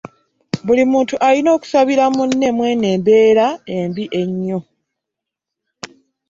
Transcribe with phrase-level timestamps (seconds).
[0.65, 4.59] Buli muntu alina okusabira mune mweno embeera embi ennyo.